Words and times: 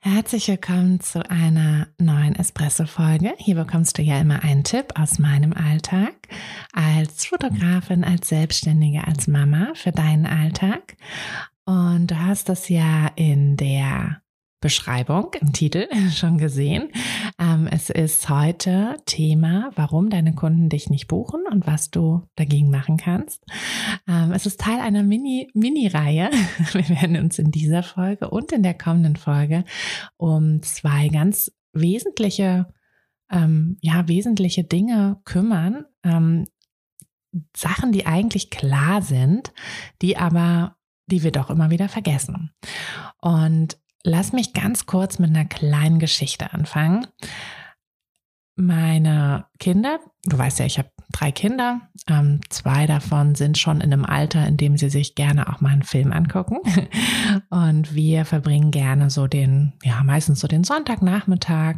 Herzlich 0.00 0.46
willkommen 0.46 1.00
zu 1.00 1.28
einer 1.28 1.88
neuen 1.98 2.36
Espresso-Folge. 2.36 3.34
Hier 3.36 3.56
bekommst 3.56 3.98
du 3.98 4.02
ja 4.02 4.20
immer 4.20 4.44
einen 4.44 4.62
Tipp 4.62 4.92
aus 4.96 5.18
meinem 5.18 5.52
Alltag 5.52 6.14
als 6.72 7.26
Fotografin, 7.26 8.04
als 8.04 8.28
Selbstständige, 8.28 9.04
als 9.08 9.26
Mama 9.26 9.72
für 9.74 9.90
deinen 9.90 10.24
Alltag. 10.24 10.96
Und 11.64 12.12
du 12.12 12.16
hast 12.16 12.48
das 12.48 12.68
ja 12.68 13.08
in 13.16 13.56
der 13.56 14.22
Beschreibung 14.60 15.30
im 15.40 15.52
Titel 15.52 15.88
schon 16.10 16.38
gesehen. 16.38 16.90
Ähm, 17.38 17.68
es 17.70 17.90
ist 17.90 18.28
heute 18.28 18.96
Thema, 19.06 19.70
warum 19.76 20.10
deine 20.10 20.34
Kunden 20.34 20.68
dich 20.68 20.90
nicht 20.90 21.06
buchen 21.06 21.42
und 21.50 21.66
was 21.66 21.90
du 21.90 22.26
dagegen 22.34 22.70
machen 22.70 22.96
kannst. 22.96 23.44
Ähm, 24.08 24.32
es 24.32 24.46
ist 24.46 24.60
Teil 24.60 24.80
einer 24.80 25.02
Mini, 25.02 25.48
Mini-Reihe. 25.54 26.30
Wir 26.72 26.88
werden 26.88 27.16
uns 27.16 27.38
in 27.38 27.50
dieser 27.50 27.82
Folge 27.82 28.30
und 28.30 28.50
in 28.52 28.62
der 28.62 28.74
kommenden 28.74 29.16
Folge 29.16 29.64
um 30.16 30.62
zwei 30.62 31.08
ganz 31.08 31.52
wesentliche, 31.72 32.66
ähm, 33.30 33.76
ja, 33.80 34.08
wesentliche 34.08 34.64
Dinge 34.64 35.20
kümmern. 35.24 35.84
Sachen, 37.54 37.92
die 37.92 38.06
eigentlich 38.06 38.48
klar 38.48 39.02
sind, 39.02 39.52
die 40.00 40.16
aber 40.16 40.78
die 41.10 41.22
wir 41.22 41.32
doch 41.32 41.50
immer 41.50 41.70
wieder 41.70 41.88
vergessen. 41.88 42.52
Und 43.20 43.78
Lass 44.04 44.32
mich 44.32 44.52
ganz 44.52 44.86
kurz 44.86 45.18
mit 45.18 45.30
einer 45.30 45.44
kleinen 45.44 45.98
Geschichte 45.98 46.52
anfangen. 46.52 47.06
Meine 48.60 49.46
Kinder, 49.60 50.00
du 50.24 50.36
weißt 50.36 50.58
ja, 50.58 50.66
ich 50.66 50.78
habe 50.78 50.90
drei 51.12 51.30
Kinder. 51.30 51.80
Ähm, 52.08 52.40
zwei 52.48 52.86
davon 52.86 53.34
sind 53.34 53.56
schon 53.56 53.80
in 53.80 53.92
einem 53.92 54.04
Alter, 54.04 54.46
in 54.46 54.56
dem 54.56 54.76
sie 54.76 54.90
sich 54.90 55.14
gerne 55.14 55.48
auch 55.48 55.60
mal 55.60 55.70
einen 55.70 55.84
Film 55.84 56.12
angucken. 56.12 56.58
Und 57.50 57.94
wir 57.94 58.24
verbringen 58.24 58.72
gerne 58.72 59.10
so 59.10 59.26
den, 59.28 59.74
ja, 59.84 60.02
meistens 60.02 60.40
so 60.40 60.48
den 60.48 60.64
Sonntagnachmittag, 60.64 61.76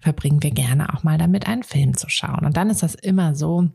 verbringen 0.00 0.42
wir 0.42 0.52
gerne 0.52 0.94
auch 0.94 1.02
mal 1.02 1.18
damit, 1.18 1.46
einen 1.46 1.64
Film 1.64 1.96
zu 1.96 2.08
schauen. 2.08 2.46
Und 2.46 2.56
dann 2.56 2.70
ist 2.70 2.82
das 2.82 2.94
immer 2.94 3.34
so, 3.34 3.68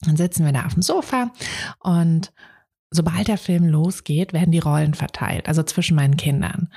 dann 0.00 0.16
sitzen 0.16 0.44
wir 0.44 0.52
da 0.52 0.66
auf 0.66 0.74
dem 0.74 0.82
Sofa 0.82 1.30
und 1.78 2.32
sobald 2.92 3.28
der 3.28 3.38
Film 3.38 3.66
losgeht, 3.66 4.32
werden 4.32 4.52
die 4.52 4.58
Rollen 4.58 4.94
verteilt, 4.94 5.48
also 5.48 5.62
zwischen 5.62 5.96
meinen 5.96 6.16
Kindern. 6.16 6.68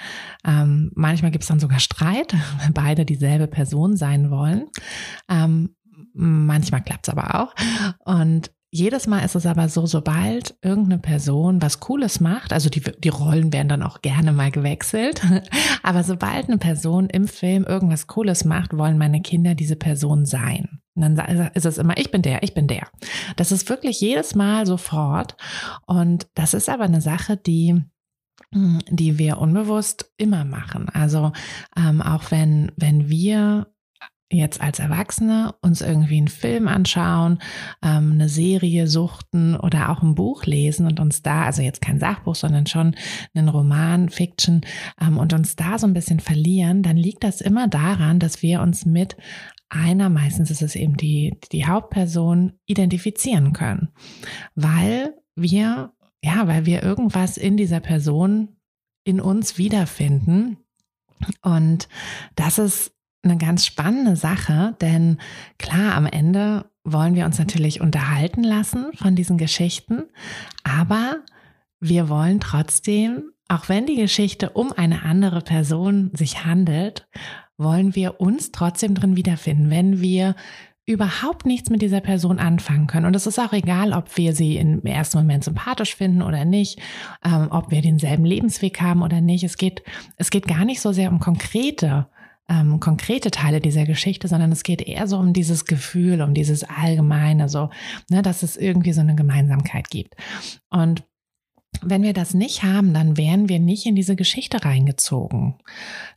Ähm, 0.46 0.92
manchmal 0.96 1.32
gibt 1.32 1.44
es 1.44 1.48
dann 1.48 1.60
sogar 1.60 1.80
Streit, 1.80 2.34
weil 2.60 2.72
beide 2.74 3.06
dieselbe 3.06 3.48
Person 3.48 3.96
sein 3.96 4.32
wollen. 4.32 4.68
Ähm, 5.30 5.76
manchmal 6.14 6.82
klappt 6.82 7.08
es 7.08 7.14
aber 7.14 7.42
auch. 7.42 7.56
Und 8.06 8.52
jedes 8.72 9.08
Mal 9.08 9.20
ist 9.20 9.36
es 9.36 9.46
aber 9.46 9.70
so, 9.70 9.86
sobald 9.86 10.58
irgendeine 10.62 11.00
Person 11.00 11.62
was 11.62 11.80
Cooles 11.80 12.20
macht, 12.20 12.52
also 12.52 12.70
die, 12.70 12.82
die 12.82 13.10
Rollen 13.10 13.54
werden 13.54 13.70
dann 13.70 13.84
auch 13.84 14.02
gerne 14.02 14.34
mal 14.34 14.52
gewechselt, 14.52 15.22
aber 15.84 16.04
sobald 16.04 16.50
eine 16.50 16.58
Person 16.58 17.10
im 17.10 17.28
Film 17.28 17.64
irgendwas 17.64 18.08
Cooles 18.08 18.44
macht, 18.44 18.78
wollen 18.78 18.98
meine 18.98 19.22
Kinder 19.22 19.56
diese 19.56 19.78
Person 19.78 20.26
sein. 20.26 20.75
Und 20.96 21.16
dann 21.16 21.52
ist 21.54 21.66
es 21.66 21.78
immer, 21.78 21.98
ich 21.98 22.12
bin 22.12 22.22
der, 22.22 22.44
ich 22.44 22.54
bin 22.54 22.68
der. 22.68 22.88
Das 23.36 23.52
ist 23.52 23.70
wirklich 23.70 24.00
jedes 24.00 24.34
Mal 24.34 24.66
sofort. 24.66 25.36
Und 25.86 26.28
das 26.36 26.54
ist 26.54 26.70
aber 26.70 26.86
eine 26.86 27.02
Sache, 27.02 27.38
die 27.38 27.82
hm, 28.56 28.80
die 28.90 29.18
wir 29.18 29.40
unbewusst 29.40 30.14
immer 30.18 30.46
machen. 30.46 30.88
Also 30.90 31.34
ähm, 31.78 32.02
auch 32.02 32.32
wenn, 32.32 32.72
wenn 32.78 33.10
wir 33.10 33.68
jetzt 34.32 34.60
als 34.60 34.80
Erwachsene 34.80 35.54
uns 35.62 35.82
irgendwie 35.82 36.18
einen 36.18 36.28
Film 36.28 36.68
anschauen, 36.68 37.40
ähm, 37.84 38.14
eine 38.14 38.28
Serie 38.28 38.88
suchten 38.88 39.56
oder 39.56 39.90
auch 39.90 40.02
ein 40.02 40.16
Buch 40.16 40.46
lesen 40.46 40.88
und 40.88 41.00
uns 41.00 41.22
da, 41.22 41.44
also 41.44 41.62
jetzt 41.62 41.82
kein 41.82 42.00
Sachbuch, 42.00 42.36
sondern 42.36 42.66
schon 42.66 42.96
einen 43.34 43.50
Roman, 43.50 44.10
Fiction 44.10 44.62
ähm, 45.00 45.18
und 45.18 45.34
uns 45.34 45.56
da 45.56 45.78
so 45.78 45.86
ein 45.86 45.94
bisschen 45.94 46.20
verlieren, 46.20 46.82
dann 46.82 46.98
liegt 46.98 47.24
das 47.24 47.40
immer 47.42 47.68
daran, 47.68 48.20
dass 48.20 48.42
wir 48.42 48.62
uns 48.62 48.86
mit 48.86 49.16
einer, 49.70 50.10
meistens 50.10 50.52
ist 50.52 50.62
es 50.62 50.76
eben 50.76 50.98
die, 50.98 51.38
die 51.52 51.66
Hauptperson, 51.66 52.54
identifizieren 52.66 53.54
können. 53.54 53.90
Weil 54.56 55.16
wir, 55.36 55.94
ja, 56.24 56.48
weil 56.48 56.66
wir 56.66 56.84
irgendwas 56.84 57.38
in 57.38 57.58
dieser 57.58 57.80
Person 57.80 58.56
in 59.04 59.22
uns 59.22 59.58
wiederfinden. 59.58 60.58
Und 61.42 61.88
das 62.36 62.58
ist 62.58 62.94
eine 63.24 63.38
ganz 63.38 63.66
spannende 63.66 64.16
Sache, 64.16 64.76
denn 64.82 65.18
klar, 65.58 65.96
am 65.96 66.06
Ende 66.06 66.70
wollen 66.84 67.16
wir 67.16 67.26
uns 67.26 67.40
natürlich 67.40 67.82
unterhalten 67.82 68.44
lassen 68.44 68.92
von 68.94 69.16
diesen 69.16 69.38
Geschichten, 69.38 70.04
aber 70.64 71.24
wir 71.80 72.08
wollen 72.10 72.40
trotzdem, 72.40 73.32
auch 73.48 73.68
wenn 73.68 73.88
die 73.88 73.96
Geschichte 73.96 74.52
um 74.52 74.72
eine 74.72 75.04
andere 75.04 75.42
Person 75.42 76.12
sich 76.14 76.46
handelt, 76.46 77.08
wollen 77.58 77.96
wir 77.96 78.20
uns 78.20 78.52
trotzdem 78.52 78.96
drin 78.96 79.16
wiederfinden, 79.16 79.70
wenn 79.70 80.02
wir 80.02 80.36
überhaupt 80.86 81.46
nichts 81.46 81.70
mit 81.70 81.82
dieser 81.82 82.00
Person 82.00 82.38
anfangen 82.38 82.86
können. 82.86 83.08
Und 83.08 83.16
es 83.16 83.26
ist 83.26 83.40
auch 83.40 83.54
egal, 83.54 83.92
ob 83.92 84.18
wir 84.18 84.36
sie 84.36 84.58
im 84.58 84.86
ersten 84.86 85.18
Moment 85.18 85.44
sympathisch 85.44 85.96
finden 85.96 86.22
oder 86.22 86.46
nicht, 86.46 86.80
ähm, 87.24 87.48
ob 87.50 87.72
wir 87.72 87.82
denselben 87.82 88.24
Lebensweg 88.24 88.80
haben 88.82 89.02
oder 89.02 89.20
nicht. 89.20 89.44
Es 89.44 89.58
geht, 89.58 89.84
es 90.18 90.30
geht 90.30 90.48
gar 90.48 90.64
nicht 90.64 90.82
so 90.82 90.92
sehr 90.92 91.12
um 91.12 91.20
konkrete, 91.20 92.08
ähm, 92.48 92.80
konkrete 92.80 93.32
Teile 93.32 93.62
dieser 93.62 93.86
Geschichte, 93.86 94.28
sondern 94.28 94.52
es 94.52 94.62
geht 94.62 94.84
eher 94.84 95.08
so 95.08 95.18
um 95.18 95.34
dieses 95.34 95.66
Gefühl, 95.66 96.22
um 96.22 96.36
dieses 96.36 96.64
Allgemeine, 96.64 97.50
so, 97.50 97.72
ne, 98.12 98.22
dass 98.22 98.44
es 98.44 98.56
irgendwie 98.56 98.94
so 98.94 99.02
eine 99.02 99.16
Gemeinsamkeit 99.16 99.90
gibt. 99.90 100.16
Und 100.70 101.04
wenn 101.82 102.04
wir 102.04 102.14
das 102.14 102.36
nicht 102.36 102.62
haben, 102.62 102.94
dann 102.94 103.18
wären 103.18 103.50
wir 103.50 103.60
nicht 103.60 103.88
in 103.88 103.96
diese 103.96 104.16
Geschichte 104.16 104.64
reingezogen. 104.64 105.56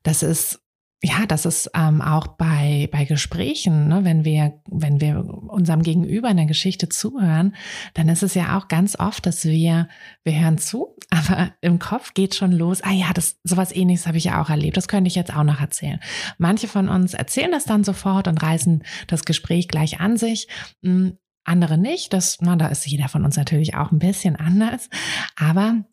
Das 0.02 0.22
ist 0.22 0.60
ja, 1.00 1.26
das 1.26 1.46
ist 1.46 1.70
ähm, 1.74 2.02
auch 2.02 2.26
bei, 2.26 2.88
bei 2.90 3.04
Gesprächen, 3.04 3.86
ne, 3.86 4.02
wenn 4.02 4.24
wir, 4.24 4.60
wenn 4.68 5.00
wir 5.00 5.24
unserem 5.24 5.84
Gegenüber 5.84 6.28
in 6.28 6.38
der 6.38 6.46
Geschichte 6.46 6.88
zuhören, 6.88 7.54
dann 7.94 8.08
ist 8.08 8.24
es 8.24 8.34
ja 8.34 8.58
auch 8.58 8.66
ganz 8.66 8.98
oft, 8.98 9.24
dass 9.24 9.44
wir, 9.44 9.88
wir 10.24 10.40
hören 10.40 10.58
zu, 10.58 10.96
aber 11.10 11.52
im 11.60 11.78
Kopf 11.78 12.14
geht 12.14 12.34
schon 12.34 12.50
los, 12.50 12.82
ah 12.82 12.90
ja, 12.90 13.12
das, 13.14 13.38
sowas 13.44 13.74
ähnliches 13.74 14.08
habe 14.08 14.18
ich 14.18 14.24
ja 14.24 14.42
auch 14.42 14.50
erlebt, 14.50 14.76
das 14.76 14.88
könnte 14.88 15.06
ich 15.06 15.14
jetzt 15.14 15.34
auch 15.34 15.44
noch 15.44 15.60
erzählen. 15.60 16.00
Manche 16.36 16.66
von 16.66 16.88
uns 16.88 17.14
erzählen 17.14 17.52
das 17.52 17.64
dann 17.64 17.84
sofort 17.84 18.26
und 18.26 18.42
reißen 18.42 18.82
das 19.06 19.24
Gespräch 19.24 19.68
gleich 19.68 20.00
an 20.00 20.16
sich. 20.16 20.48
Hm, 20.82 21.16
andere 21.44 21.78
nicht, 21.78 22.12
das, 22.12 22.38
na, 22.40 22.56
da 22.56 22.66
ist 22.66 22.86
jeder 22.86 23.08
von 23.08 23.24
uns 23.24 23.36
natürlich 23.36 23.76
auch 23.76 23.92
ein 23.92 24.00
bisschen 24.00 24.34
anders, 24.34 24.90
aber 25.36 25.84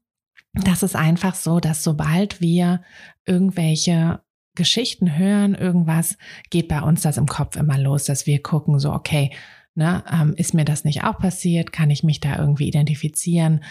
das 0.53 0.83
ist 0.83 0.95
einfach 0.95 1.35
so, 1.35 1.59
dass 1.59 1.83
sobald 1.83 2.41
wir 2.41 2.81
irgendwelche 3.25 4.24
Geschichten 4.55 5.17
hören, 5.17 5.55
irgendwas, 5.55 6.17
geht 6.49 6.67
bei 6.67 6.81
uns 6.81 7.01
das 7.01 7.17
im 7.17 7.27
Kopf 7.27 7.55
immer 7.55 7.77
los, 7.77 8.05
dass 8.05 8.25
wir 8.25 8.41
gucken, 8.41 8.79
so, 8.79 8.91
okay, 8.93 9.31
ne, 9.75 10.03
ähm, 10.11 10.33
ist 10.35 10.53
mir 10.53 10.65
das 10.65 10.83
nicht 10.83 11.03
auch 11.03 11.17
passiert? 11.19 11.71
Kann 11.71 11.89
ich 11.89 12.03
mich 12.03 12.19
da 12.19 12.37
irgendwie 12.37 12.67
identifizieren? 12.67 13.63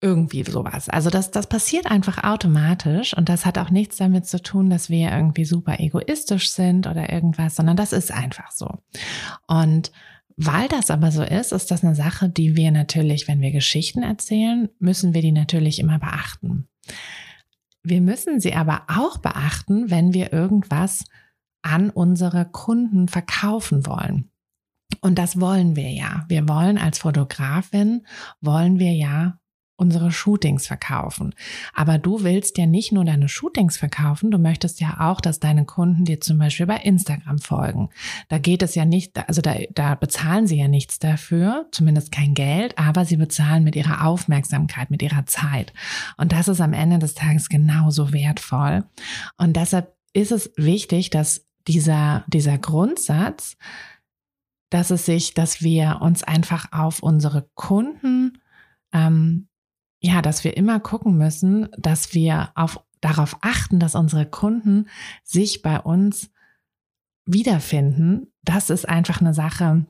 Irgendwie 0.00 0.44
sowas. 0.44 0.88
Also 0.88 1.10
das, 1.10 1.32
das 1.32 1.48
passiert 1.48 1.86
einfach 1.86 2.22
automatisch 2.22 3.16
und 3.16 3.28
das 3.28 3.44
hat 3.44 3.58
auch 3.58 3.70
nichts 3.70 3.96
damit 3.96 4.26
zu 4.26 4.40
tun, 4.40 4.70
dass 4.70 4.90
wir 4.90 5.10
irgendwie 5.10 5.44
super 5.44 5.80
egoistisch 5.80 6.50
sind 6.50 6.86
oder 6.86 7.12
irgendwas, 7.12 7.56
sondern 7.56 7.76
das 7.76 7.92
ist 7.92 8.12
einfach 8.12 8.52
so. 8.52 8.78
Und 9.48 9.90
weil 10.36 10.68
das 10.68 10.92
aber 10.92 11.10
so 11.10 11.24
ist, 11.24 11.50
ist 11.50 11.72
das 11.72 11.82
eine 11.82 11.96
Sache, 11.96 12.28
die 12.28 12.54
wir 12.54 12.70
natürlich, 12.70 13.26
wenn 13.26 13.40
wir 13.40 13.50
Geschichten 13.50 14.04
erzählen, 14.04 14.68
müssen 14.78 15.12
wir 15.12 15.20
die 15.20 15.32
natürlich 15.32 15.80
immer 15.80 15.98
beachten. 15.98 16.68
Wir 17.88 18.00
müssen 18.00 18.40
sie 18.40 18.54
aber 18.54 18.82
auch 18.88 19.18
beachten, 19.18 19.90
wenn 19.90 20.12
wir 20.12 20.32
irgendwas 20.32 21.04
an 21.62 21.90
unsere 21.90 22.44
Kunden 22.44 23.08
verkaufen 23.08 23.86
wollen. 23.86 24.30
Und 25.00 25.18
das 25.18 25.40
wollen 25.40 25.76
wir 25.76 25.90
ja. 25.90 26.24
Wir 26.28 26.48
wollen 26.48 26.78
als 26.78 26.98
Fotografin, 26.98 28.06
wollen 28.40 28.78
wir 28.78 28.92
ja 28.92 29.38
unsere 29.78 30.10
Shootings 30.10 30.66
verkaufen. 30.66 31.34
Aber 31.72 31.98
du 31.98 32.24
willst 32.24 32.58
ja 32.58 32.66
nicht 32.66 32.92
nur 32.92 33.04
deine 33.04 33.28
Shootings 33.28 33.76
verkaufen, 33.76 34.30
du 34.30 34.38
möchtest 34.38 34.80
ja 34.80 34.96
auch, 34.98 35.20
dass 35.20 35.38
deine 35.38 35.64
Kunden 35.64 36.04
dir 36.04 36.20
zum 36.20 36.36
Beispiel 36.36 36.66
bei 36.66 36.78
Instagram 36.78 37.38
folgen. 37.38 37.88
Da 38.28 38.38
geht 38.38 38.62
es 38.62 38.74
ja 38.74 38.84
nicht, 38.84 39.16
also 39.28 39.40
da, 39.40 39.54
da 39.72 39.94
bezahlen 39.94 40.48
sie 40.48 40.58
ja 40.58 40.66
nichts 40.66 40.98
dafür, 40.98 41.66
zumindest 41.70 42.10
kein 42.10 42.34
Geld, 42.34 42.76
aber 42.76 43.04
sie 43.04 43.16
bezahlen 43.16 43.62
mit 43.62 43.76
ihrer 43.76 44.04
Aufmerksamkeit, 44.04 44.90
mit 44.90 45.00
ihrer 45.00 45.26
Zeit. 45.26 45.72
Und 46.16 46.32
das 46.32 46.48
ist 46.48 46.60
am 46.60 46.72
Ende 46.72 46.98
des 46.98 47.14
Tages 47.14 47.48
genauso 47.48 48.12
wertvoll. 48.12 48.84
Und 49.36 49.56
deshalb 49.56 49.94
ist 50.12 50.32
es 50.32 50.50
wichtig, 50.56 51.10
dass 51.10 51.46
dieser, 51.68 52.24
dieser 52.26 52.58
Grundsatz, 52.58 53.56
dass 54.70 54.90
es 54.90 55.06
sich, 55.06 55.34
dass 55.34 55.62
wir 55.62 56.00
uns 56.00 56.24
einfach 56.24 56.72
auf 56.72 57.00
unsere 57.00 57.48
Kunden 57.54 58.38
ähm, 58.92 59.47
ja, 60.00 60.22
dass 60.22 60.44
wir 60.44 60.56
immer 60.56 60.80
gucken 60.80 61.16
müssen, 61.16 61.68
dass 61.76 62.14
wir 62.14 62.50
auf, 62.54 62.80
darauf 63.00 63.36
achten, 63.40 63.80
dass 63.80 63.94
unsere 63.94 64.26
Kunden 64.26 64.88
sich 65.24 65.62
bei 65.62 65.80
uns 65.80 66.30
wiederfinden. 67.24 68.32
Das 68.42 68.70
ist 68.70 68.88
einfach 68.88 69.20
eine 69.20 69.34
Sache, 69.34 69.86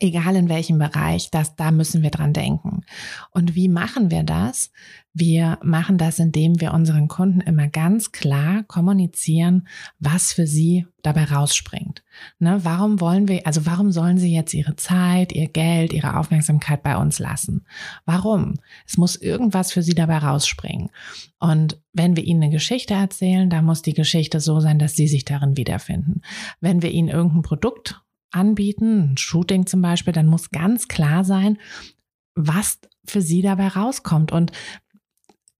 egal 0.00 0.36
in 0.36 0.48
welchem 0.48 0.78
Bereich, 0.78 1.30
das, 1.30 1.56
da 1.56 1.70
müssen 1.70 2.02
wir 2.02 2.10
dran 2.10 2.32
denken. 2.32 2.82
Und 3.30 3.54
wie 3.54 3.68
machen 3.68 4.10
wir 4.10 4.22
das? 4.22 4.70
Wir 5.14 5.58
machen 5.62 5.98
das, 5.98 6.18
indem 6.18 6.60
wir 6.60 6.72
unseren 6.72 7.06
Kunden 7.06 7.42
immer 7.42 7.68
ganz 7.68 8.12
klar 8.12 8.62
kommunizieren, 8.62 9.68
was 9.98 10.32
für 10.32 10.46
sie 10.46 10.86
dabei 11.02 11.24
rausspringt. 11.24 12.02
Ne, 12.38 12.60
warum 12.62 13.00
wollen 13.00 13.28
wir, 13.28 13.46
also 13.46 13.66
warum 13.66 13.92
sollen 13.92 14.16
sie 14.16 14.34
jetzt 14.34 14.54
ihre 14.54 14.76
Zeit, 14.76 15.32
ihr 15.32 15.48
Geld, 15.48 15.92
ihre 15.92 16.16
Aufmerksamkeit 16.16 16.82
bei 16.82 16.96
uns 16.96 17.18
lassen? 17.18 17.66
Warum? 18.06 18.54
Es 18.86 18.96
muss 18.96 19.16
irgendwas 19.16 19.72
für 19.72 19.82
sie 19.82 19.94
dabei 19.94 20.18
rausspringen. 20.18 20.90
Und 21.38 21.78
wenn 21.92 22.16
wir 22.16 22.24
ihnen 22.24 22.44
eine 22.44 22.52
Geschichte 22.52 22.94
erzählen, 22.94 23.50
dann 23.50 23.64
muss 23.64 23.82
die 23.82 23.94
Geschichte 23.94 24.40
so 24.40 24.60
sein, 24.60 24.78
dass 24.78 24.96
sie 24.96 25.08
sich 25.08 25.24
darin 25.24 25.56
wiederfinden. 25.56 26.22
Wenn 26.60 26.80
wir 26.80 26.90
ihnen 26.90 27.08
irgendein 27.08 27.42
Produkt 27.42 28.01
anbieten, 28.32 29.12
ein 29.12 29.16
Shooting 29.16 29.66
zum 29.66 29.82
Beispiel, 29.82 30.12
dann 30.12 30.26
muss 30.26 30.50
ganz 30.50 30.88
klar 30.88 31.24
sein, 31.24 31.58
was 32.34 32.80
für 33.04 33.22
sie 33.22 33.42
dabei 33.42 33.68
rauskommt. 33.68 34.32
Und 34.32 34.52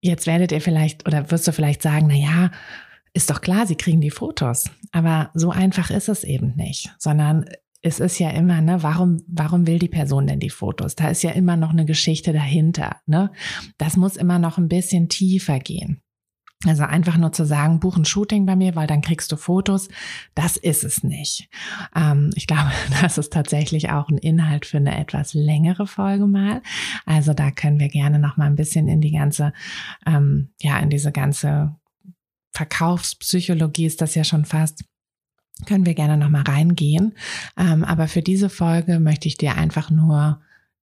jetzt 0.01 0.27
werdet 0.27 0.53
ihr 0.53 0.61
vielleicht 0.61 1.07
oder 1.07 1.31
wirst 1.31 1.47
du 1.47 1.53
vielleicht 1.53 1.83
sagen, 1.83 2.07
na 2.09 2.15
ja, 2.15 2.51
ist 3.15 3.31
doch 3.31 3.41
klar, 3.41 3.67
sie 3.67 3.77
kriegen 3.77 4.01
die 4.01 4.11
Fotos. 4.11 4.65
Aber 4.91 5.31
so 5.35 5.51
einfach 5.51 5.91
ist 5.91 6.09
es 6.09 6.25
eben 6.25 6.55
nicht, 6.57 6.95
sondern 6.99 7.45
es 7.83 7.99
ist 7.99 8.19
ja 8.19 8.31
immer, 8.31 8.61
ne, 8.61 8.83
warum, 8.83 9.23
warum 9.27 9.67
will 9.67 9.79
die 9.79 9.89
Person 9.89 10.27
denn 10.27 10.39
die 10.39 10.51
Fotos? 10.51 10.95
Da 10.95 11.09
ist 11.09 11.23
ja 11.23 11.33
immer 11.33 11.57
noch 11.57 11.71
eine 11.71 11.85
Geschichte 11.85 12.33
dahinter, 12.33 13.01
ne? 13.07 13.33
Das 13.77 13.97
muss 13.97 14.17
immer 14.17 14.39
noch 14.39 14.57
ein 14.57 14.69
bisschen 14.69 15.09
tiefer 15.09 15.59
gehen. 15.59 16.01
Also 16.65 16.85
einfach 16.85 17.17
nur 17.17 17.33
zu 17.33 17.45
sagen, 17.45 17.81
buch 17.81 17.97
ein 17.97 18.05
Shooting 18.05 18.47
bei 18.47 18.55
mir, 18.55 18.77
weil 18.77 18.87
dann 18.87 19.01
kriegst 19.01 19.33
du 19.33 19.37
Fotos, 19.37 19.89
das 20.35 20.57
ist 20.57 20.85
es 20.85 21.03
nicht. 21.03 21.49
Ähm, 21.97 22.31
ich 22.35 22.47
glaube, 22.47 22.71
das 23.03 23.19
ist 23.19 23.33
tatsächlich 23.33 23.91
auch 23.91 24.09
ein 24.09 24.19
Inhalt 24.19 24.67
für 24.67 24.77
eine 24.77 24.97
etwas 24.97 25.35
längere 25.35 25.87
Folge 25.87 26.27
mal. 26.27 26.63
Also 27.05 27.35
da 27.35 27.51
können 27.51 27.81
wir 27.81 27.89
gerne 27.89 28.19
noch 28.19 28.37
mal 28.37 28.47
ein 28.47 28.57
bisschen 28.57 28.89
in 28.89 29.01
die 29.01 29.13
ganze, 29.13 29.53
ähm, 30.07 30.51
ja, 30.61 30.79
in 30.79 30.91
diese 30.91 31.11
ganze 31.11 31.75
Verkaufspsychologie 32.53 33.87
ist 33.87 34.01
das 34.01 34.15
ja 34.15 34.25
schon 34.25 34.45
fast 34.45 34.85
können 35.67 35.87
wir 35.87 35.95
gerne 35.95 36.17
noch 36.17 36.31
mal 36.31 36.43
reingehen. 36.43 37.15
Ähm, 37.57 37.85
aber 37.85 38.09
für 38.09 38.23
diese 38.23 38.49
Folge 38.49 38.99
möchte 38.99 39.29
ich 39.29 39.37
dir 39.37 39.57
einfach 39.57 39.91
nur 39.91 40.41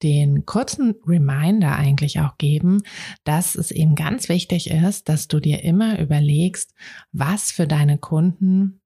den 0.04 0.44
kurzen 0.44 0.94
Reminder 1.06 1.74
eigentlich 1.74 2.20
auch 2.20 2.36
geben, 2.36 2.82
dass 3.24 3.54
es 3.54 3.70
eben 3.70 3.94
ganz 3.94 4.28
wichtig 4.28 4.70
ist, 4.70 5.08
dass 5.08 5.26
du 5.26 5.40
dir 5.40 5.64
immer 5.64 5.98
überlegst, 5.98 6.74
was 7.10 7.50
für 7.50 7.66
deine 7.66 7.96
Kunden 7.98 8.82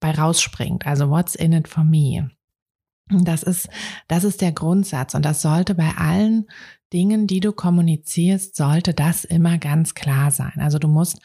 bei 0.00 0.12
rausspringt. 0.12 0.86
Also 0.86 1.10
what's 1.10 1.34
in 1.34 1.52
it 1.52 1.66
for 1.66 1.84
me? 1.84 2.30
Das 3.08 3.42
ist, 3.42 3.68
das 4.08 4.24
ist 4.24 4.40
der 4.40 4.52
Grundsatz 4.52 5.14
und 5.14 5.24
das 5.24 5.42
sollte 5.42 5.74
bei 5.74 5.90
allen 5.96 6.46
Dingen, 6.92 7.26
die 7.26 7.40
du 7.40 7.52
kommunizierst, 7.52 8.56
sollte 8.56 8.94
das 8.94 9.24
immer 9.24 9.58
ganz 9.58 9.94
klar 9.94 10.30
sein. 10.30 10.54
Also 10.56 10.78
du 10.78 10.88
musst 10.88 11.20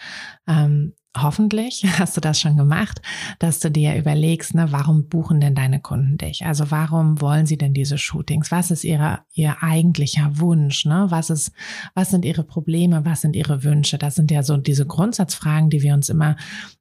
ähm, 0.47 0.93
hoffentlich 1.17 1.83
hast 1.99 2.15
du 2.17 2.21
das 2.21 2.39
schon 2.39 2.57
gemacht, 2.57 3.01
dass 3.39 3.59
du 3.59 3.69
dir 3.69 3.95
überlegst, 3.95 4.55
ne, 4.55 4.71
warum 4.71 5.07
buchen 5.07 5.41
denn 5.41 5.55
deine 5.55 5.79
Kunden 5.79 6.17
dich? 6.17 6.45
Also 6.45 6.71
warum 6.71 7.21
wollen 7.21 7.45
sie 7.45 7.57
denn 7.57 7.73
diese 7.73 7.97
Shootings? 7.97 8.51
Was 8.51 8.71
ist 8.71 8.83
ihre, 8.83 9.19
ihr 9.33 9.57
eigentlicher 9.61 10.39
Wunsch? 10.39 10.85
Ne? 10.85 11.07
Was 11.09 11.29
ist, 11.29 11.51
was 11.93 12.11
sind 12.11 12.25
ihre 12.25 12.43
Probleme? 12.43 13.05
Was 13.05 13.21
sind 13.21 13.35
ihre 13.35 13.63
Wünsche? 13.63 13.97
Das 13.97 14.15
sind 14.15 14.31
ja 14.31 14.43
so 14.43 14.57
diese 14.57 14.85
Grundsatzfragen, 14.85 15.69
die 15.69 15.81
wir 15.81 15.93
uns 15.93 16.09
immer, 16.09 16.35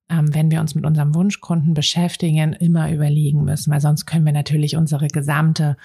ähm, 0.09 0.33
wenn 0.35 0.51
wir 0.51 0.61
uns 0.61 0.75
mit 0.75 0.87
unserem 0.87 1.15
Wunschkunden 1.15 1.75
beschäftigen, 1.75 2.53
immer 2.55 2.93
überlegen 2.93 3.45
müssen, 3.45 3.73
weil 3.73 3.81
sonst 3.81 4.07
können 4.07 4.27
wir 4.27 4.33
natürlich 4.33 4.77
unsere 4.77 5.09
gesamte 5.09 5.77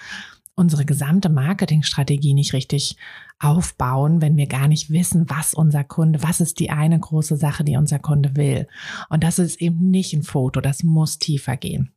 unsere 0.56 0.84
gesamte 0.84 1.28
Marketingstrategie 1.28 2.34
nicht 2.34 2.54
richtig 2.54 2.96
aufbauen, 3.38 4.22
wenn 4.22 4.36
wir 4.36 4.46
gar 4.46 4.66
nicht 4.66 4.90
wissen, 4.90 5.28
was 5.28 5.54
unser 5.54 5.84
Kunde, 5.84 6.22
was 6.22 6.40
ist 6.40 6.58
die 6.58 6.70
eine 6.70 6.98
große 6.98 7.36
Sache, 7.36 7.62
die 7.62 7.76
unser 7.76 7.98
Kunde 7.98 8.34
will. 8.34 8.66
Und 9.10 9.22
das 9.22 9.38
ist 9.38 9.60
eben 9.60 9.90
nicht 9.90 10.14
ein 10.14 10.22
Foto, 10.22 10.60
das 10.60 10.82
muss 10.82 11.18
tiefer 11.18 11.56
gehen. 11.56 11.92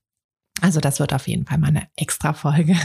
Also 0.62 0.80
das 0.80 1.00
wird 1.00 1.14
auf 1.14 1.28
jeden 1.28 1.46
Fall 1.46 1.58
mal 1.58 1.68
eine 1.68 1.88
extra 1.96 2.34
Folge. 2.34 2.76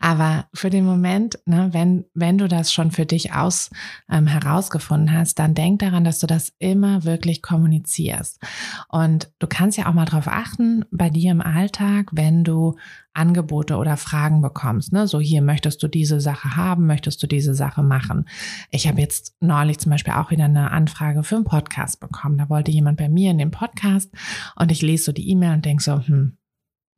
Aber 0.00 0.46
für 0.52 0.70
den 0.70 0.84
Moment, 0.84 1.38
ne, 1.46 1.68
wenn, 1.72 2.04
wenn 2.14 2.38
du 2.38 2.48
das 2.48 2.72
schon 2.72 2.90
für 2.90 3.06
dich 3.06 3.32
aus 3.32 3.70
ähm, 4.10 4.26
herausgefunden 4.26 5.12
hast, 5.12 5.38
dann 5.38 5.54
denk 5.54 5.80
daran, 5.80 6.04
dass 6.04 6.18
du 6.18 6.26
das 6.26 6.52
immer 6.58 7.04
wirklich 7.04 7.42
kommunizierst. 7.42 8.40
Und 8.88 9.30
du 9.38 9.46
kannst 9.46 9.78
ja 9.78 9.88
auch 9.88 9.94
mal 9.94 10.04
darauf 10.04 10.28
achten, 10.28 10.84
bei 10.90 11.10
dir 11.10 11.32
im 11.32 11.40
Alltag, 11.40 12.10
wenn 12.12 12.44
du 12.44 12.76
Angebote 13.16 13.76
oder 13.76 13.96
Fragen 13.96 14.42
bekommst. 14.42 14.92
Ne? 14.92 15.08
So 15.08 15.20
hier 15.20 15.42
möchtest 15.42 15.82
du 15.82 15.88
diese 15.88 16.20
Sache 16.20 16.56
haben, 16.56 16.86
möchtest 16.86 17.22
du 17.22 17.26
diese 17.26 17.54
Sache 17.54 17.82
machen. 17.82 18.28
Ich 18.70 18.86
habe 18.86 19.00
jetzt 19.00 19.34
neulich 19.40 19.78
zum 19.78 19.90
Beispiel 19.90 20.12
auch 20.12 20.30
wieder 20.30 20.44
eine 20.44 20.70
Anfrage 20.70 21.22
für 21.22 21.36
einen 21.36 21.44
Podcast 21.44 21.98
bekommen. 22.00 22.38
Da 22.38 22.48
wollte 22.48 22.70
jemand 22.70 22.98
bei 22.98 23.08
mir 23.08 23.30
in 23.30 23.38
den 23.38 23.50
Podcast 23.50 24.10
und 24.54 24.70
ich 24.70 24.82
lese 24.82 25.04
so 25.04 25.12
die 25.12 25.30
E-Mail 25.30 25.54
und 25.54 25.64
denk 25.64 25.80
so, 25.80 26.00
hm, 26.00 26.36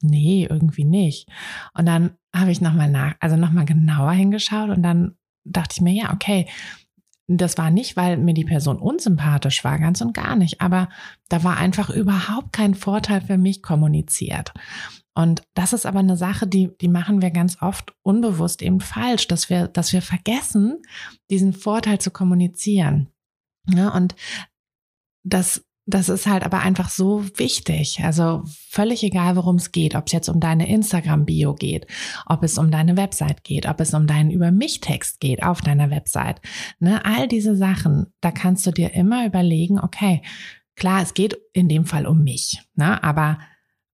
nee, 0.00 0.46
irgendwie 0.48 0.84
nicht. 0.84 1.28
Und 1.74 1.86
dann 1.86 2.12
habe 2.34 2.50
ich 2.50 2.60
nochmal 2.60 2.90
nach, 2.90 3.14
also 3.20 3.36
nochmal 3.36 3.64
genauer 3.64 4.12
hingeschaut 4.12 4.70
und 4.70 4.82
dann 4.82 5.16
dachte 5.44 5.74
ich 5.76 5.80
mir, 5.80 5.92
ja, 5.92 6.12
okay, 6.12 6.46
das 7.28 7.58
war 7.58 7.70
nicht, 7.70 7.96
weil 7.96 8.16
mir 8.16 8.32
die 8.32 8.44
Person 8.44 8.78
unsympathisch 8.78 9.62
war, 9.62 9.78
ganz 9.78 10.00
und 10.00 10.14
gar 10.14 10.34
nicht, 10.34 10.60
aber 10.62 10.88
da 11.28 11.44
war 11.44 11.58
einfach 11.58 11.90
überhaupt 11.90 12.52
kein 12.52 12.74
Vorteil 12.74 13.20
für 13.20 13.36
mich 13.36 13.62
kommuniziert. 13.62 14.54
Und 15.14 15.42
das 15.54 15.72
ist 15.72 15.84
aber 15.84 15.98
eine 15.98 16.16
Sache, 16.16 16.46
die, 16.46 16.70
die 16.80 16.88
machen 16.88 17.20
wir 17.20 17.30
ganz 17.30 17.60
oft 17.60 17.92
unbewusst 18.02 18.62
eben 18.62 18.80
falsch, 18.80 19.26
dass 19.26 19.50
wir, 19.50 19.68
dass 19.68 19.92
wir 19.92 20.00
vergessen, 20.00 20.80
diesen 21.28 21.52
Vorteil 21.52 21.98
zu 21.98 22.10
kommunizieren. 22.10 23.08
Ja, 23.68 23.88
und 23.88 24.14
das 25.24 25.64
das 25.88 26.10
ist 26.10 26.26
halt 26.26 26.44
aber 26.44 26.60
einfach 26.60 26.90
so 26.90 27.24
wichtig. 27.38 28.00
Also 28.04 28.42
völlig 28.68 29.02
egal, 29.02 29.36
worum 29.36 29.56
es 29.56 29.72
geht, 29.72 29.94
ob 29.94 30.06
es 30.06 30.12
jetzt 30.12 30.28
um 30.28 30.38
deine 30.38 30.68
Instagram-Bio 30.68 31.54
geht, 31.54 31.86
ob 32.26 32.42
es 32.42 32.58
um 32.58 32.70
deine 32.70 32.98
Website 32.98 33.42
geht, 33.42 33.66
ob 33.66 33.80
es 33.80 33.94
um 33.94 34.06
deinen 34.06 34.30
Über 34.30 34.50
mich-Text 34.50 35.18
geht 35.18 35.42
auf 35.42 35.62
deiner 35.62 35.90
Website. 35.90 36.42
Ne, 36.78 37.02
all 37.06 37.26
diese 37.26 37.56
Sachen, 37.56 38.12
da 38.20 38.30
kannst 38.30 38.66
du 38.66 38.70
dir 38.70 38.92
immer 38.92 39.24
überlegen, 39.24 39.80
okay, 39.80 40.20
klar, 40.76 41.02
es 41.02 41.14
geht 41.14 41.38
in 41.54 41.70
dem 41.70 41.86
Fall 41.86 42.06
um 42.06 42.22
mich, 42.22 42.60
ne, 42.74 43.02
aber 43.02 43.38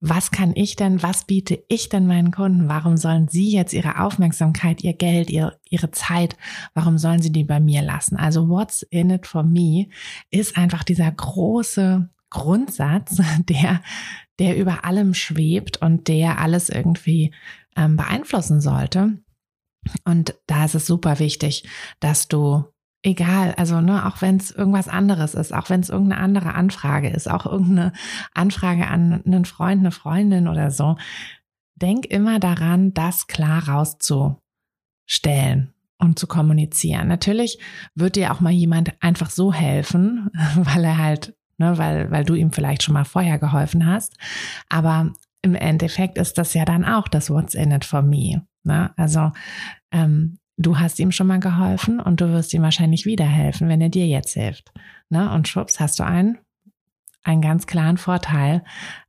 was 0.00 0.30
kann 0.30 0.52
ich 0.54 0.76
denn, 0.76 1.02
was 1.02 1.24
biete 1.24 1.62
ich 1.68 1.90
denn 1.90 2.06
meinen 2.06 2.30
Kunden? 2.30 2.68
Warum 2.68 2.96
sollen 2.96 3.28
sie 3.28 3.50
jetzt 3.50 3.74
ihre 3.74 4.00
Aufmerksamkeit, 4.00 4.82
ihr 4.82 4.94
Geld, 4.94 5.28
ihr, 5.28 5.58
ihre 5.68 5.90
Zeit, 5.90 6.36
warum 6.72 6.96
sollen 6.96 7.20
sie 7.20 7.32
die 7.32 7.44
bei 7.44 7.60
mir 7.60 7.82
lassen? 7.82 8.16
Also 8.16 8.48
what's 8.48 8.82
in 8.82 9.10
it 9.10 9.26
for 9.26 9.42
me 9.42 9.88
ist 10.30 10.56
einfach 10.56 10.84
dieser 10.84 11.10
große 11.10 12.08
Grundsatz, 12.30 13.20
der, 13.48 13.82
der 14.38 14.56
über 14.56 14.84
allem 14.84 15.12
schwebt 15.12 15.82
und 15.82 16.08
der 16.08 16.38
alles 16.38 16.70
irgendwie 16.70 17.32
ähm, 17.76 17.96
beeinflussen 17.96 18.62
sollte. 18.62 19.18
Und 20.04 20.34
da 20.46 20.64
ist 20.64 20.74
es 20.74 20.86
super 20.86 21.18
wichtig, 21.18 21.68
dass 22.00 22.26
du 22.26 22.64
egal, 23.02 23.54
also 23.56 23.80
ne, 23.80 24.06
auch 24.06 24.20
wenn 24.20 24.36
es 24.36 24.50
irgendwas 24.50 24.88
anderes 24.88 25.34
ist, 25.34 25.54
auch 25.54 25.70
wenn 25.70 25.80
es 25.80 25.88
irgendeine 25.88 26.22
andere 26.22 26.54
Anfrage 26.54 27.08
ist, 27.08 27.30
auch 27.30 27.46
irgendeine 27.46 27.92
Anfrage 28.34 28.88
an 28.88 29.22
einen 29.24 29.44
Freund, 29.44 29.80
eine 29.80 29.90
Freundin 29.90 30.48
oder 30.48 30.70
so, 30.70 30.96
denk 31.76 32.06
immer 32.06 32.38
daran, 32.38 32.92
das 32.92 33.26
klar 33.26 33.68
rauszustellen 33.68 35.72
und 35.98 36.18
zu 36.18 36.26
kommunizieren. 36.26 37.08
Natürlich 37.08 37.58
wird 37.94 38.16
dir 38.16 38.32
auch 38.32 38.40
mal 38.40 38.52
jemand 38.52 38.92
einfach 39.00 39.30
so 39.30 39.52
helfen, 39.52 40.30
weil 40.56 40.84
er 40.84 40.98
halt, 40.98 41.34
ne, 41.58 41.78
weil, 41.78 42.10
weil 42.10 42.24
du 42.24 42.34
ihm 42.34 42.52
vielleicht 42.52 42.82
schon 42.82 42.94
mal 42.94 43.04
vorher 43.04 43.38
geholfen 43.38 43.86
hast. 43.86 44.16
Aber 44.68 45.12
im 45.42 45.54
Endeffekt 45.54 46.18
ist 46.18 46.36
das 46.36 46.52
ja 46.52 46.66
dann 46.66 46.84
auch 46.84 47.08
das 47.08 47.30
What's 47.30 47.54
in 47.54 47.70
it 47.70 47.86
for 47.86 48.02
me. 48.02 48.42
Ne? 48.62 48.92
Also 48.96 49.32
ähm, 49.90 50.36
du 50.60 50.78
hast 50.78 50.98
ihm 50.98 51.10
schon 51.10 51.26
mal 51.26 51.40
geholfen 51.40 52.00
und 52.00 52.20
du 52.20 52.30
wirst 52.32 52.52
ihm 52.52 52.62
wahrscheinlich 52.62 53.06
wieder 53.06 53.24
helfen, 53.24 53.68
wenn 53.68 53.80
er 53.80 53.88
dir 53.88 54.06
jetzt 54.06 54.34
hilft. 54.34 54.70
Ne? 55.08 55.32
Und 55.32 55.48
schwupps, 55.48 55.80
hast 55.80 55.98
du 55.98 56.04
einen, 56.04 56.38
einen 57.22 57.40
ganz 57.40 57.66
klaren 57.66 57.96
Vorteil 57.96 58.62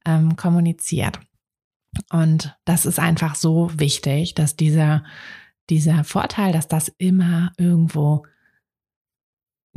ähm, 0.05 0.37
kommuniziert. 0.37 1.19
Und 2.09 2.57
das 2.63 2.85
ist 2.85 2.99
einfach 2.99 3.35
so 3.35 3.69
wichtig, 3.77 4.33
dass 4.33 4.55
dieser, 4.55 5.03
dieser 5.69 6.05
Vorteil, 6.05 6.53
dass 6.53 6.69
das 6.69 6.87
immer 6.97 7.51
irgendwo 7.57 8.23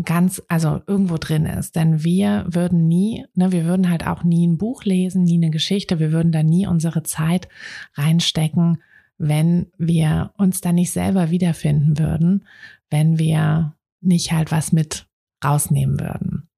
ganz, 0.05 0.41
also 0.47 0.81
irgendwo 0.87 1.17
drin 1.19 1.45
ist. 1.45 1.75
Denn 1.75 2.05
wir 2.05 2.47
würden 2.49 2.87
nie, 2.87 3.27
ne, 3.35 3.51
wir 3.51 3.65
würden 3.65 3.91
halt 3.91 4.07
auch 4.07 4.23
nie 4.23 4.47
ein 4.47 4.59
Buch 4.59 4.85
lesen, 4.85 5.25
nie 5.25 5.39
eine 5.39 5.51
Geschichte, 5.51 5.99
wir 5.99 6.13
würden 6.13 6.31
da 6.31 6.45
nie 6.45 6.69
unsere 6.69 7.03
Zeit 7.03 7.49
reinstecken, 7.95 8.81
wenn 9.19 9.71
wir 9.79 10.33
uns 10.37 10.61
da 10.61 10.73
nicht 10.73 10.93
selber 10.93 11.31
wiederfinden 11.31 11.99
würden, 11.99 12.47
wenn 12.91 13.19
wir 13.19 13.75
nicht 14.01 14.33
halt 14.33 14.51
was 14.51 14.73
mit 14.73 15.07
rausnehmen 15.45 16.01
würden. 16.01 16.49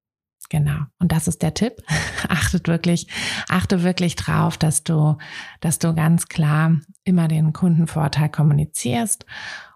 Genau. 0.48 0.78
Und 0.98 1.12
das 1.12 1.28
ist 1.28 1.42
der 1.42 1.54
Tipp. 1.54 1.82
Achtet 2.28 2.68
wirklich, 2.68 3.08
achte 3.48 3.82
wirklich 3.82 4.16
drauf, 4.16 4.56
dass 4.56 4.84
du, 4.84 5.16
dass 5.60 5.78
du 5.78 5.94
ganz 5.94 6.28
klar 6.28 6.80
immer 7.04 7.28
den 7.28 7.52
Kundenvorteil 7.52 8.28
kommunizierst 8.28 9.26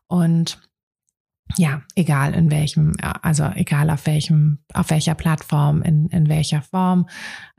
und 0.07 0.61
ja, 1.57 1.83
egal 1.97 2.35
in 2.35 2.51
welchem, 2.51 2.93
also 3.01 3.51
egal 3.55 3.91
auf 3.91 4.07
welchem, 4.07 4.59
auf 4.73 4.91
welcher 4.91 5.15
Plattform, 5.15 5.83
in, 5.83 6.07
in 6.09 6.29
welcher 6.29 6.63
Form, 6.63 7.09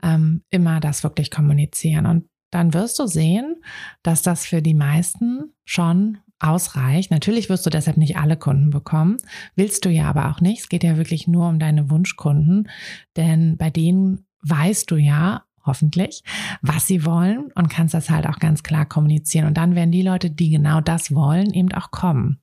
ähm, 0.02 0.42
immer 0.50 0.80
das 0.80 1.02
wirklich 1.02 1.30
kommunizieren. 1.30 2.06
Und 2.06 2.24
dann 2.52 2.72
wirst 2.74 3.00
du 3.00 3.06
sehen, 3.08 3.56
dass 4.04 4.22
das 4.22 4.46
für 4.46 4.62
die 4.62 4.74
meisten 4.74 5.52
schon 5.64 6.18
ausreicht. 6.38 7.10
Natürlich 7.10 7.48
wirst 7.48 7.66
du 7.66 7.70
deshalb 7.70 7.96
nicht 7.96 8.16
alle 8.16 8.36
Kunden 8.36 8.70
bekommen, 8.70 9.16
willst 9.56 9.84
du 9.84 9.90
ja 9.90 10.08
aber 10.08 10.30
auch 10.30 10.40
nicht. 10.40 10.60
Es 10.60 10.68
geht 10.68 10.84
ja 10.84 10.96
wirklich 10.96 11.26
nur 11.26 11.48
um 11.48 11.58
deine 11.58 11.90
Wunschkunden, 11.90 12.68
denn 13.16 13.56
bei 13.56 13.70
denen 13.70 14.26
weißt 14.42 14.90
du 14.90 14.96
ja, 14.96 15.42
hoffentlich, 15.64 16.22
was 16.60 16.86
sie 16.86 17.04
wollen 17.04 17.50
und 17.54 17.68
kannst 17.68 17.94
das 17.94 18.10
halt 18.10 18.26
auch 18.26 18.38
ganz 18.38 18.62
klar 18.62 18.84
kommunizieren. 18.86 19.46
Und 19.46 19.56
dann 19.56 19.74
werden 19.74 19.92
die 19.92 20.02
Leute, 20.02 20.30
die 20.30 20.50
genau 20.50 20.80
das 20.80 21.14
wollen, 21.14 21.52
eben 21.54 21.72
auch 21.72 21.90
kommen. 21.90 22.40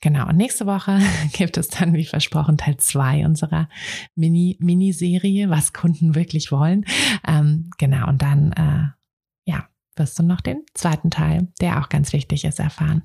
Genau, 0.00 0.26
und 0.28 0.36
nächste 0.36 0.64
Woche 0.64 0.98
gibt 1.32 1.58
es 1.58 1.68
dann, 1.68 1.92
wie 1.92 2.06
versprochen, 2.06 2.56
Teil 2.56 2.78
zwei 2.78 3.26
unserer 3.26 3.68
Mini, 4.14 4.56
Miniserie, 4.60 5.50
was 5.50 5.74
Kunden 5.74 6.14
wirklich 6.14 6.50
wollen. 6.50 6.86
Ähm, 7.26 7.70
genau, 7.76 8.08
und 8.08 8.22
dann, 8.22 8.52
äh, 8.52 8.99
ja, 9.44 9.68
wirst 9.96 10.18
du 10.18 10.22
noch 10.22 10.40
den 10.40 10.64
zweiten 10.74 11.10
Teil, 11.10 11.48
der 11.60 11.80
auch 11.80 11.88
ganz 11.88 12.12
wichtig 12.12 12.44
ist, 12.44 12.58
erfahren. 12.58 13.02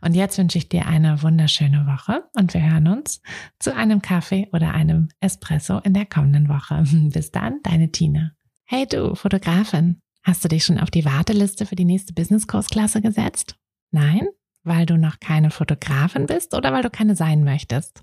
Und 0.00 0.14
jetzt 0.14 0.38
wünsche 0.38 0.58
ich 0.58 0.68
dir 0.68 0.86
eine 0.86 1.22
wunderschöne 1.22 1.86
Woche 1.86 2.24
und 2.34 2.54
wir 2.54 2.62
hören 2.62 2.88
uns 2.88 3.20
zu 3.58 3.74
einem 3.74 4.00
Kaffee 4.02 4.48
oder 4.52 4.72
einem 4.72 5.08
Espresso 5.20 5.78
in 5.78 5.94
der 5.94 6.06
kommenden 6.06 6.48
Woche. 6.48 6.84
Bis 7.12 7.30
dann, 7.30 7.60
deine 7.62 7.90
Tina. 7.90 8.32
Hey 8.64 8.86
du, 8.86 9.14
Fotografin, 9.14 10.00
hast 10.22 10.44
du 10.44 10.48
dich 10.48 10.64
schon 10.64 10.78
auf 10.78 10.90
die 10.90 11.04
Warteliste 11.04 11.66
für 11.66 11.76
die 11.76 11.84
nächste 11.84 12.12
Business-Kursklasse 12.12 13.00
gesetzt? 13.00 13.56
Nein? 13.90 14.28
weil 14.68 14.86
du 14.86 14.96
noch 14.96 15.18
keine 15.18 15.50
Fotografin 15.50 16.26
bist 16.26 16.54
oder 16.54 16.72
weil 16.72 16.82
du 16.82 16.90
keine 16.90 17.16
sein 17.16 17.42
möchtest? 17.42 18.02